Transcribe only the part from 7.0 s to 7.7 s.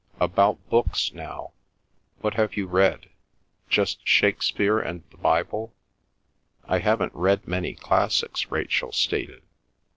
read